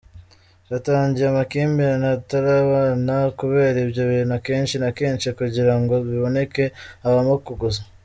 [0.69, 6.63] Hatangiye amakimbirane bataranabana kubera ibyo bintu akenshi na kenshi kugira ngo biboneke
[7.03, 7.81] habamo kuguza.